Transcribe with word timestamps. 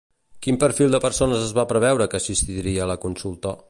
Quin 0.45 0.55
perfil 0.63 0.95
de 0.95 1.01
persones 1.03 1.45
es 1.49 1.53
va 1.59 1.67
preveure 1.75 2.11
que 2.15 2.21
assistiria 2.23 2.85
a 2.87 2.93
la 2.95 3.01
consulta? 3.09 3.59